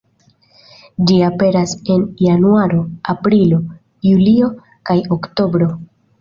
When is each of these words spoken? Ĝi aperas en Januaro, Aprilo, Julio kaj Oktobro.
Ĝi 1.09 1.17
aperas 1.25 1.73
en 1.95 2.05
Januaro, 2.27 2.79
Aprilo, 3.15 3.61
Julio 4.09 4.51
kaj 4.93 4.97
Oktobro. 5.19 5.71